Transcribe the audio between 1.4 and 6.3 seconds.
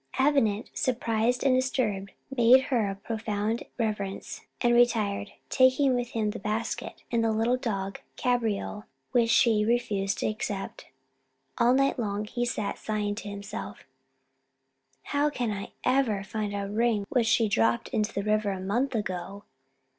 and disturbed, made her a profound reverence and retired, taking with